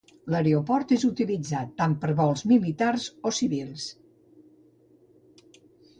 [0.35, 3.87] L'aeroport és utilitzat tant per vols militars o civils.